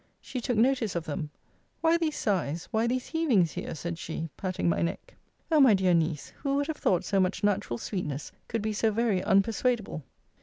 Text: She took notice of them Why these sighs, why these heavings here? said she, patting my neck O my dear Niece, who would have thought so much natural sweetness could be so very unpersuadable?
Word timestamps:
She 0.19 0.41
took 0.41 0.57
notice 0.57 0.95
of 0.95 1.05
them 1.05 1.29
Why 1.81 1.95
these 1.95 2.17
sighs, 2.17 2.67
why 2.71 2.87
these 2.87 3.09
heavings 3.11 3.51
here? 3.51 3.75
said 3.75 3.99
she, 3.99 4.29
patting 4.35 4.67
my 4.67 4.81
neck 4.81 5.15
O 5.51 5.59
my 5.59 5.75
dear 5.75 5.93
Niece, 5.93 6.33
who 6.37 6.55
would 6.55 6.65
have 6.65 6.77
thought 6.77 7.05
so 7.05 7.19
much 7.19 7.43
natural 7.43 7.77
sweetness 7.77 8.31
could 8.47 8.63
be 8.63 8.73
so 8.73 8.89
very 8.89 9.21
unpersuadable? 9.21 10.01